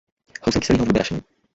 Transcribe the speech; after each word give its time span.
Housenky 0.41 0.65
se 0.65 0.73
líhnou 0.73 0.85
v 0.85 0.87
době 0.87 0.99
rašení. 0.99 1.21